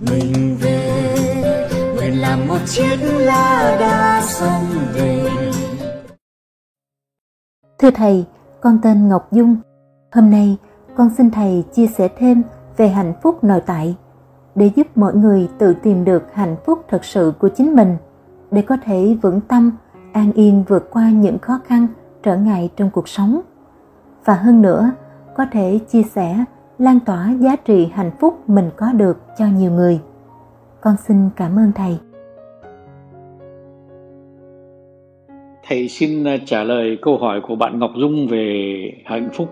[0.00, 1.68] mình về.
[1.96, 5.30] Nguyện làm một chiếc lá đa sông về.
[7.78, 8.26] Thưa thầy,
[8.60, 9.56] con tên ngọc dung.
[10.12, 10.56] Hôm nay,
[10.96, 12.42] con xin thầy chia sẻ thêm
[12.76, 13.96] về hạnh phúc nội tại,
[14.54, 17.96] để giúp mọi người tự tìm được hạnh phúc thật sự của chính mình,
[18.50, 19.72] để có thể vững tâm,
[20.12, 21.86] an yên vượt qua những khó khăn
[22.22, 23.40] trở ngại trong cuộc sống.
[24.24, 24.90] Và hơn nữa,
[25.36, 26.44] có thể chia sẻ
[26.78, 30.00] lan tỏa giá trị hạnh phúc mình có được cho nhiều người.
[30.80, 31.96] Con xin cảm ơn thầy.
[35.68, 39.48] Thầy xin à, trả lời câu hỏi của bạn ngọc dung về hạnh phúc.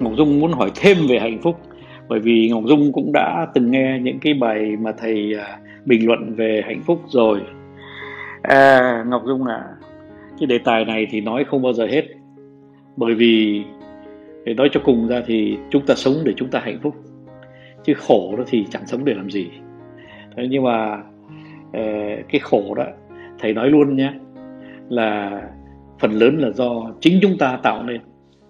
[0.00, 1.56] Ngọc dung muốn hỏi thêm về hạnh phúc
[2.08, 6.06] bởi vì ngọc dung cũng đã từng nghe những cái bài mà thầy à, bình
[6.06, 7.40] luận về hạnh phúc rồi.
[8.42, 9.64] À, ngọc dung à
[10.40, 12.02] cái đề tài này thì nói không bao giờ hết
[12.96, 13.64] bởi vì
[14.46, 16.94] để nói cho cùng ra thì chúng ta sống để chúng ta hạnh phúc.
[17.84, 19.50] Chứ khổ đó thì chẳng sống để làm gì.
[20.36, 21.02] Thế nhưng mà
[21.72, 21.82] ờ,
[22.28, 22.84] cái khổ đó
[23.38, 24.12] thầy nói luôn nhé
[24.88, 25.42] là
[25.98, 28.00] phần lớn là do chính chúng ta tạo nên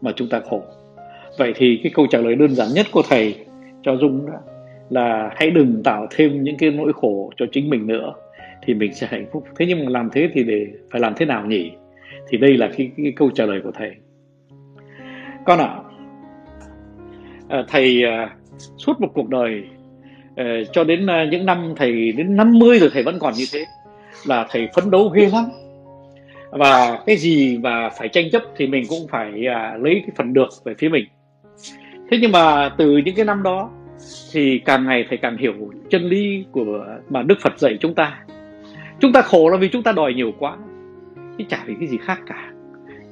[0.00, 0.62] mà chúng ta khổ.
[1.38, 3.36] Vậy thì cái câu trả lời đơn giản nhất của thầy
[3.82, 4.38] cho dung đó
[4.90, 8.14] là hãy đừng tạo thêm những cái nỗi khổ cho chính mình nữa
[8.62, 9.44] thì mình sẽ hạnh phúc.
[9.58, 11.70] Thế nhưng mà làm thế thì để phải làm thế nào nhỉ?
[12.28, 13.90] Thì đây là cái, cái câu trả lời của thầy.
[15.46, 15.91] Con ạ à,
[17.52, 18.28] Ờ, thầy ờ,
[18.76, 19.62] suốt một cuộc đời
[20.36, 23.64] ờ, cho đến những năm thầy đến 50 rồi thầy vẫn còn như thế
[24.26, 25.44] là thầy phấn đấu ghê lắm.
[26.50, 30.32] Và cái gì mà phải tranh chấp thì mình cũng phải à, lấy cái phần
[30.32, 31.04] được về phía mình.
[32.10, 33.70] Thế nhưng mà từ những cái năm đó
[34.32, 35.54] thì càng ngày thầy càng hiểu
[35.90, 38.18] chân lý của mà Đức Phật dạy chúng ta.
[39.00, 40.56] Chúng ta khổ là vì chúng ta đòi nhiều quá
[41.38, 42.50] chứ chả vì cái gì khác cả.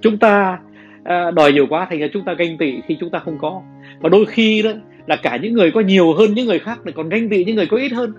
[0.00, 0.58] Chúng ta
[1.04, 3.62] à, đòi nhiều quá thành ra chúng ta ganh tị khi chúng ta không có.
[4.00, 4.70] Và đôi khi đó
[5.06, 7.56] là cả những người có nhiều hơn những người khác lại còn ganh tị những
[7.56, 8.12] người có ít hơn.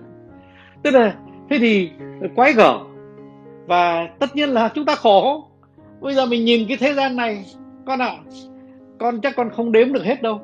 [0.82, 1.14] Tức là
[1.50, 1.90] thế thì
[2.34, 2.78] quái gở.
[3.66, 5.48] Và tất nhiên là chúng ta khổ.
[6.00, 7.44] Bây giờ mình nhìn cái thế gian này
[7.86, 8.16] con ạ à,
[8.98, 10.40] con chắc con không đếm được hết đâu.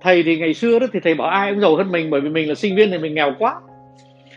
[0.00, 2.28] Thầy thì ngày xưa đó thì thầy bảo ai cũng giàu hơn mình bởi vì
[2.28, 3.60] mình là sinh viên thì mình nghèo quá.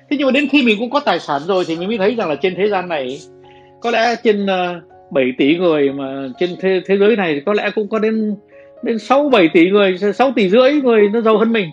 [0.09, 2.16] Thế nhưng mà đến khi mình cũng có tài sản rồi thì mình mới thấy
[2.16, 3.19] rằng là trên thế gian này
[3.81, 7.53] có lẽ trên uh, 7 tỷ người mà trên thế, thế giới này thì có
[7.53, 8.35] lẽ cũng có đến
[8.83, 11.69] đến 6 7 tỷ người 6 tỷ rưỡi người nó giàu hơn mình.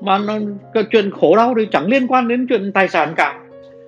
[0.00, 0.38] Mà nó,
[0.74, 3.40] cái chuyện khổ đau thì chẳng liên quan đến chuyện tài sản cả.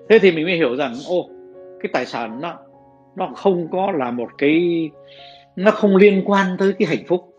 [0.09, 1.29] Thế thì mình mới hiểu rằng ô
[1.81, 2.55] cái tài sản nó
[3.17, 4.91] nó không có là một cái
[5.57, 7.35] nó không liên quan tới cái hạnh phúc.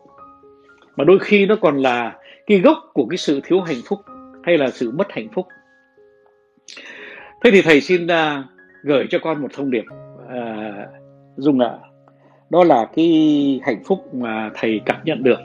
[0.95, 2.15] Mà đôi khi nó còn là
[2.47, 3.99] cái gốc của cái sự thiếu hạnh phúc
[4.43, 5.47] hay là sự mất hạnh phúc.
[7.43, 8.45] Thế thì thầy xin uh,
[8.83, 9.83] gửi cho con một thông điệp
[11.37, 11.71] dung ạ.
[12.49, 15.39] Đó là cái hạnh phúc mà thầy cảm nhận được.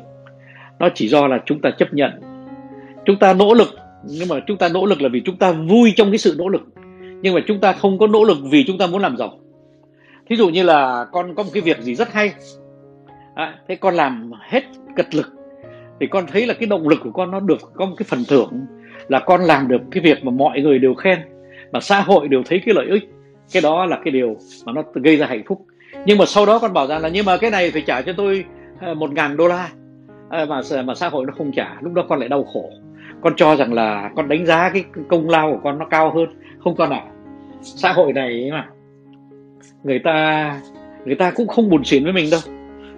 [0.79, 2.11] Nó chỉ do là chúng ta chấp nhận.
[3.05, 3.69] Chúng ta nỗ lực
[4.05, 6.49] nhưng mà chúng ta nỗ lực là vì chúng ta vui trong cái sự nỗ
[6.49, 6.63] lực.
[7.23, 9.39] Nhưng mà chúng ta không có nỗ lực vì chúng ta muốn làm giàu.
[10.29, 12.33] Thí dụ như là con có một cái việc gì rất hay.
[13.35, 14.63] À, thế con làm hết
[14.97, 15.27] cật lực
[16.01, 18.25] thì con thấy là cái động lực của con nó được có một cái phần
[18.29, 18.67] thưởng
[19.09, 21.19] là con làm được cái việc mà mọi người đều khen
[21.73, 23.11] mà xã hội đều thấy cái lợi ích.
[23.53, 25.67] Cái đó là cái điều mà nó gây ra hạnh phúc.
[25.93, 25.99] Ừ.
[26.07, 28.13] nhưng mà sau đó con bảo rằng là nhưng mà cái này phải trả cho
[28.17, 28.45] tôi
[28.81, 29.69] ờ, một ngàn đô la.
[30.29, 32.71] Ờ, mà mà xã hội nó không trả lúc đó con lại đau khổ.
[33.21, 36.27] Con cho rằng là con đánh giá cái công lao của con nó cao hơn.
[36.65, 37.03] Không con ạ.
[37.05, 37.11] À.
[37.61, 38.69] xã hội này mà
[39.85, 40.61] người ta
[41.05, 42.41] người ta cũng không buồn xỉn với mình đâu.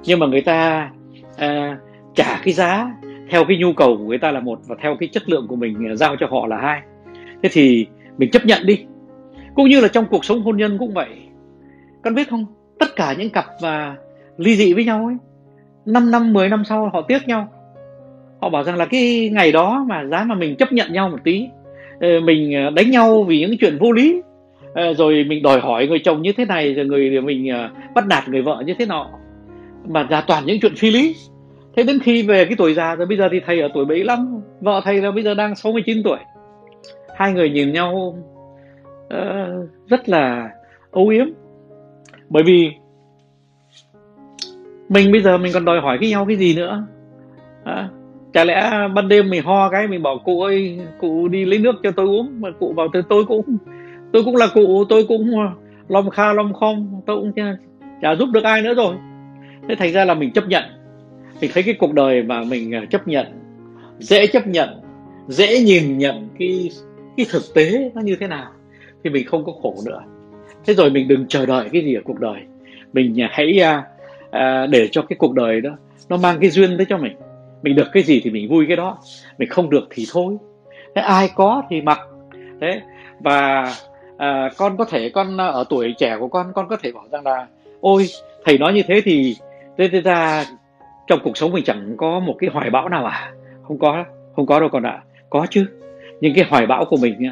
[0.05, 0.91] Nhưng mà người ta
[1.37, 1.79] à,
[2.15, 2.93] trả cái giá
[3.31, 5.57] theo cái nhu cầu của người ta là một và theo cái chất lượng của
[5.57, 6.83] mình giao cho họ là hai.
[7.43, 7.87] Thế thì
[8.19, 8.87] mình chấp nhận đi.
[9.55, 11.09] Cũng như là trong cuộc sống hôn nhân cũng vậy.
[12.03, 12.47] Con biết không?
[12.83, 13.97] Tất cả những cặp và
[14.39, 15.17] ly dị với nhau ấy
[15.87, 17.49] 5 năm 10 năm sau họ tiếc nhau.
[18.41, 21.19] Họ bảo rằng là cái ngày đó mà giá mà mình chấp nhận nhau một
[21.25, 21.49] tí
[22.01, 24.23] ờ, mình à, đánh nhau vì những chuyện vô lý
[24.75, 27.71] ờ, rồi mình đòi hỏi người chồng như thế này rồi người à, mình à,
[27.95, 29.11] bắt nạt người vợ như thế nọ
[29.89, 31.15] mà ra toàn những chuyện phi lý.
[31.77, 34.41] Thế đến khi về cái tuổi già rồi bây giờ thì thầy ở tuổi 75
[34.61, 36.19] vợ thầy là bây giờ đang 69 tuổi.
[37.17, 38.19] Hai người nhìn nhau
[39.07, 40.51] uh, rất là
[40.91, 41.27] âu yếm
[42.33, 42.71] bởi vì
[44.89, 46.87] mình bây giờ mình còn đòi hỏi cái nhau cái gì nữa?
[47.65, 47.89] À,
[48.33, 51.75] chả lẽ ban đêm mình ho cái mình bảo cụ ơi cụ đi lấy nước
[51.83, 52.41] cho tôi uống.
[52.41, 53.43] Mà cụ bảo tôi tôi cũng
[54.13, 55.31] tôi cũng là cụ tôi cũng
[55.89, 57.57] lom kha lom khom tôi cũng chả,
[58.03, 58.95] chả giúp được ai nữa rồi.
[59.69, 60.63] Thế thành ra là mình chấp nhận.
[61.41, 63.27] Mình thấy cái cuộc đời mà mình à, chấp nhận
[63.99, 64.69] dễ chấp nhận
[65.29, 66.71] dễ nhìn nhận cái
[67.17, 68.51] cái thực tế nó như thế nào
[69.05, 70.01] thì mình không có khổ nữa
[70.67, 72.41] thế rồi mình đừng chờ đợi cái gì ở cuộc đời.
[72.93, 73.85] Mình à, hãy à,
[74.31, 75.71] à, để cho cái cuộc đời đó
[76.09, 77.17] nó mang cái duyên tới cho mình.
[77.63, 78.99] Mình được cái gì thì mình vui cái đó.
[79.39, 80.37] Mình không được thì thôi.
[80.95, 81.99] Thế ai có thì mặc.
[82.61, 82.81] Thế
[83.21, 83.73] và
[84.17, 87.27] à, con có thể con ở tuổi trẻ của con con có thể bảo rằng
[87.27, 87.47] là
[87.81, 88.07] ôi
[88.45, 89.37] thầy nói như thế thì
[89.79, 90.45] thế, thế ra
[91.07, 93.33] trong cuộc sống mình chẳng có một cái hoài bão nào à.
[93.63, 94.05] Không có
[94.37, 94.91] không có đâu con ạ.
[94.91, 95.03] À.
[95.31, 95.67] có chứ.
[96.21, 97.31] Những cái hoài bão của mình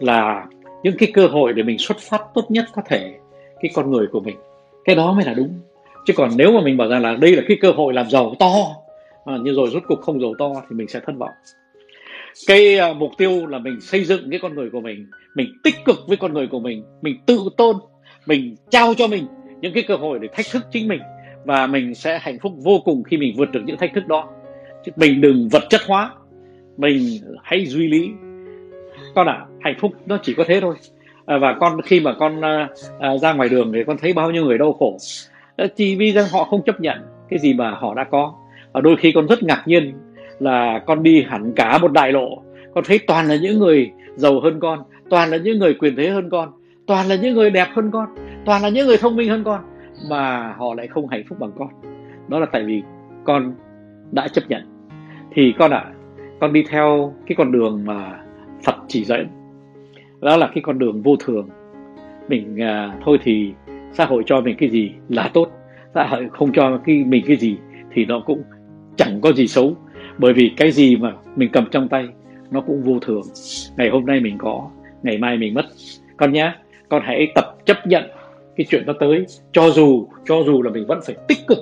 [0.00, 0.46] là
[0.82, 3.14] những cái cơ hội để mình xuất phát tốt nhất có thể
[3.60, 4.36] cái con người của mình.
[4.84, 5.60] Cái đó mới là đúng.
[6.06, 8.34] Chứ còn nếu mà mình bảo rằng là đây là cái cơ hội làm giàu
[8.38, 8.52] to
[9.24, 11.30] à, nhưng rồi rốt cục không giàu to thì mình sẽ thất vọng.
[12.46, 15.74] Cái à, mục tiêu là mình xây dựng cái con người của mình mình tích
[15.84, 17.76] cực với con người của mình mình tự tôn
[18.26, 19.26] mình trao cho mình
[19.60, 21.00] những cái cơ hội để thách thức chính mình
[21.44, 24.28] và mình sẽ hạnh phúc vô cùng khi mình vượt được những thách thức đó.
[24.84, 26.10] Chứ mình đừng vật chất hóa
[26.76, 27.02] mình
[27.42, 28.10] hãy duy lý
[29.14, 30.74] con ạ à, hạnh phúc nó chỉ có thế thôi.
[31.26, 32.68] À, và con khi mà con à,
[32.98, 34.96] à, ra ngoài đường thì con thấy bao nhiêu người đau khổ.
[35.56, 36.98] À, chỉ vì rằng họ không chấp nhận
[37.28, 38.34] cái gì mà họ đã có.
[38.72, 39.94] Và đôi khi con rất ngạc nhiên
[40.38, 42.42] là con đi hẳn cả một đại lộ.
[42.74, 44.78] Con thấy toàn là những người giàu hơn con
[45.10, 46.52] toàn là những người quyền thế hơn con
[46.86, 48.06] toàn là những người đẹp hơn con
[48.46, 49.60] toàn là những người thông minh hơn con
[50.10, 51.68] mà họ lại không hạnh phúc bằng con.
[52.28, 52.82] Đó là tại vì
[53.24, 53.54] con
[54.10, 54.62] đã chấp nhận.
[55.34, 55.92] Thì con ạ à,
[56.40, 58.21] con đi theo cái con đường mà
[58.64, 59.28] Phật chỉ dẫn
[60.20, 61.48] đó là cái con đường vô thường.
[62.28, 63.52] Mình à, thôi thì
[63.92, 65.48] xã hội cho mình cái gì là tốt.
[65.94, 67.56] Xã hội không cho cái mình cái gì
[67.92, 68.42] thì nó cũng
[68.96, 69.76] chẳng có gì xấu.
[70.18, 72.08] Bởi vì cái gì mà mình cầm trong tay
[72.50, 73.22] nó cũng vô thường.
[73.76, 74.70] Ngày hôm nay mình có
[75.02, 75.64] ngày mai mình mất.
[76.16, 76.52] Con nhé
[76.88, 78.04] con hãy tập chấp nhận
[78.56, 79.26] cái chuyện nó tới.
[79.52, 81.58] Cho dù cho dù là mình vẫn phải tích cực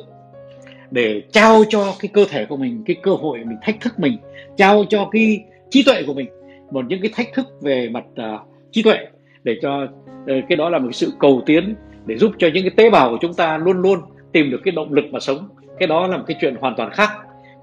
[0.91, 4.17] để trao cho cái cơ thể của mình cái cơ hội mình thách thức mình
[4.57, 6.27] trao cho cái trí tuệ của mình
[6.71, 8.41] một những cái thách thức về mặt uh,
[8.71, 8.99] trí tuệ
[9.45, 11.75] để cho uh, cái đó là một sự cầu tiến
[12.07, 13.99] để giúp cho những cái tế bào của chúng ta luôn luôn
[14.33, 15.49] tìm được cái động lực mà sống.
[15.79, 17.11] Cái đó là một cái chuyện hoàn toàn khác.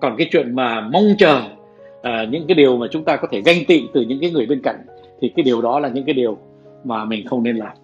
[0.02, 1.42] Còn cái chuyện mà mong chờ
[2.00, 4.46] uh, những cái điều mà chúng ta có thể ganh tị từ những cái người
[4.46, 4.76] bên cạnh
[5.22, 6.38] thì cái điều đó là những cái điều
[6.84, 7.78] mà mình không nên làm.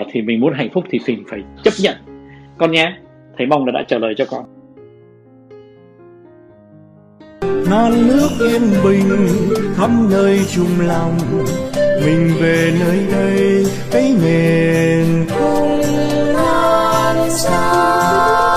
[0.00, 1.94] Uh, thì mình muốn hạnh phúc thì mình phải chấp nhận.
[2.58, 2.96] Con nhé
[3.38, 4.44] thầy mong là đã trả lời cho con.
[7.70, 9.28] non nước yên bình
[9.76, 11.18] khắp nơi chung lòng.
[12.04, 15.80] Mình về nơi đây, cái miền không
[16.34, 18.53] lan xa.